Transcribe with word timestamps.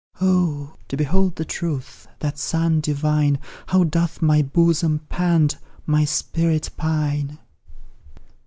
Oh! 0.19 0.73
to 0.87 0.97
behold 0.97 1.35
the 1.35 1.45
truth 1.45 2.07
that 2.21 2.39
sun 2.39 2.79
divine, 2.81 3.37
How 3.67 3.83
doth 3.83 4.19
my 4.19 4.41
bosom 4.41 5.01
pant, 5.09 5.57
my 5.85 6.05
spirit 6.05 6.71
pine! 6.75 7.37